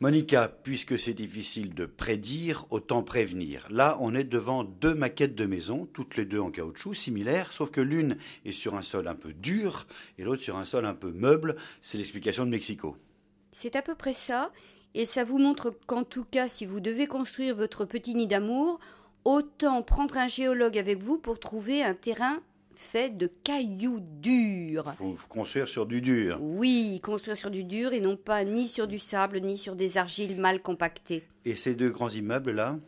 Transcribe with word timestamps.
Monica, 0.00 0.48
puisque 0.62 0.96
c'est 0.96 1.12
difficile 1.12 1.74
de 1.74 1.84
prédire, 1.84 2.66
autant 2.70 3.02
prévenir. 3.02 3.66
Là, 3.68 3.96
on 3.98 4.14
est 4.14 4.22
devant 4.22 4.62
deux 4.62 4.94
maquettes 4.94 5.34
de 5.34 5.44
maisons, 5.44 5.86
toutes 5.86 6.16
les 6.16 6.24
deux 6.24 6.38
en 6.38 6.52
caoutchouc, 6.52 6.94
similaires, 6.94 7.50
sauf 7.50 7.72
que 7.72 7.80
l'une 7.80 8.16
est 8.44 8.52
sur 8.52 8.76
un 8.76 8.82
sol 8.82 9.08
un 9.08 9.16
peu 9.16 9.32
dur 9.32 9.88
et 10.16 10.22
l'autre 10.22 10.40
sur 10.40 10.56
un 10.56 10.64
sol 10.64 10.86
un 10.86 10.94
peu 10.94 11.10
meuble. 11.10 11.56
C'est 11.80 11.98
l'explication 11.98 12.44
de 12.44 12.50
Mexico. 12.50 12.96
C'est 13.50 13.74
à 13.74 13.82
peu 13.82 13.96
près 13.96 14.14
ça, 14.14 14.52
et 14.94 15.04
ça 15.04 15.24
vous 15.24 15.38
montre 15.38 15.76
qu'en 15.88 16.04
tout 16.04 16.24
cas, 16.24 16.46
si 16.46 16.64
vous 16.64 16.78
devez 16.78 17.08
construire 17.08 17.56
votre 17.56 17.84
petit 17.84 18.14
nid 18.14 18.28
d'amour, 18.28 18.78
autant 19.24 19.82
prendre 19.82 20.16
un 20.16 20.28
géologue 20.28 20.78
avec 20.78 20.98
vous 20.98 21.18
pour 21.18 21.40
trouver 21.40 21.82
un 21.82 21.94
terrain 21.94 22.40
fait 22.78 23.10
de 23.10 23.26
cailloux 23.26 23.98
durs. 24.00 24.94
Faut 24.96 25.16
construire 25.28 25.68
sur 25.68 25.84
du 25.84 26.00
dur. 26.00 26.38
Oui, 26.40 27.00
construire 27.02 27.36
sur 27.36 27.50
du 27.50 27.64
dur 27.64 27.92
et 27.92 28.00
non 28.00 28.16
pas 28.16 28.44
ni 28.44 28.68
sur 28.68 28.86
du 28.86 29.00
sable 29.00 29.40
ni 29.40 29.58
sur 29.58 29.74
des 29.74 29.98
argiles 29.98 30.36
mal 30.40 30.62
compactées. 30.62 31.26
Et 31.44 31.56
ces 31.56 31.74
deux 31.74 31.90
grands 31.90 32.08
immeubles-là 32.08 32.78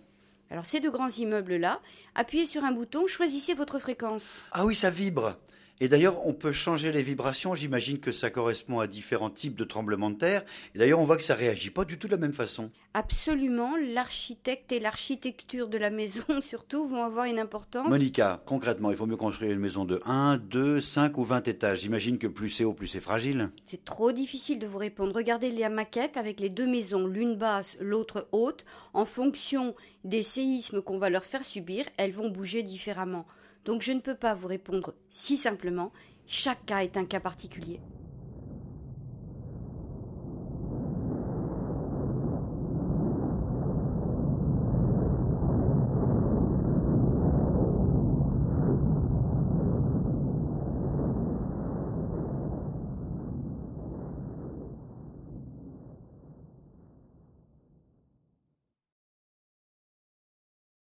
Alors 0.48 0.65
ces 0.65 0.79
deux 0.79 0.92
grands 0.92 1.09
immeubles-là, 1.09 1.80
appuyez 2.15 2.46
sur 2.46 2.62
un 2.62 2.70
bouton, 2.70 3.09
choisissez 3.09 3.52
votre 3.55 3.80
fréquence. 3.80 4.38
Ah 4.52 4.65
oui, 4.65 4.77
ça 4.77 4.91
vibre. 4.91 5.37
Et 5.83 5.89
d'ailleurs, 5.89 6.27
on 6.27 6.34
peut 6.34 6.52
changer 6.52 6.93
les 6.93 7.02
vibrations. 7.02 7.55
J'imagine 7.55 8.01
que 8.01 8.12
ça 8.12 8.29
correspond 8.29 8.80
à 8.80 8.87
différents 8.87 9.30
types 9.30 9.57
de 9.57 9.65
tremblements 9.65 10.11
de 10.11 10.16
terre. 10.16 10.43
Et 10.75 10.79
d'ailleurs, 10.79 11.01
on 11.01 11.07
voit 11.07 11.16
que 11.16 11.23
ça 11.23 11.34
réagit 11.34 11.71
pas 11.71 11.87
du 11.87 11.98
tout 11.98 12.07
de 12.07 12.12
la 12.12 12.19
même 12.19 12.34
façon. 12.34 12.71
Absolument, 12.93 13.77
l'architecte 13.77 14.73
et 14.73 14.80
l'architecture 14.80 15.69
de 15.69 15.79
la 15.79 15.88
maison 15.88 16.23
surtout 16.43 16.87
vont 16.87 17.02
avoir 17.02 17.24
une 17.24 17.38
importance. 17.38 17.88
Monica, 17.88 18.43
concrètement, 18.45 18.91
il 18.91 18.97
faut 18.98 19.07
mieux 19.07 19.16
construire 19.16 19.52
une 19.52 19.59
maison 19.59 19.87
de 19.87 20.01
1, 20.05 20.37
2, 20.37 20.80
5 20.80 21.16
ou 21.16 21.24
20 21.24 21.48
étages. 21.48 21.80
J'imagine 21.80 22.19
que 22.19 22.27
plus 22.27 22.51
c'est 22.51 22.65
haut, 22.65 22.74
plus 22.74 22.87
c'est 22.87 23.01
fragile. 23.01 23.51
C'est 23.65 23.85
trop 23.85 24.12
difficile 24.12 24.59
de 24.59 24.66
vous 24.66 24.79
répondre. 24.79 25.16
Regardez 25.16 25.51
la 25.51 25.71
maquette 25.71 26.19
avec 26.19 26.41
les 26.41 26.51
deux 26.51 26.66
maisons, 26.66 27.07
l'une 27.07 27.37
basse, 27.37 27.79
l'autre 27.80 28.29
haute. 28.32 28.66
En 28.93 29.07
fonction 29.07 29.74
des 30.04 30.23
séismes 30.23 30.82
qu'on 30.82 30.99
va 30.99 31.09
leur 31.09 31.24
faire 31.24 31.47
subir, 31.47 31.87
elles 31.97 32.13
vont 32.13 32.29
bouger 32.29 32.63
différemment. 32.63 33.24
Donc 33.65 33.83
je 33.83 33.93
ne 33.93 34.01
peux 34.01 34.15
pas 34.15 34.35
vous 34.35 34.49
répondre 34.49 34.95
si 35.11 35.37
simplement. 35.37 35.93
Chaque 36.27 36.65
cas 36.66 36.83
est 36.83 36.97
un 36.97 37.05
cas 37.05 37.21
particulier. 37.21 37.80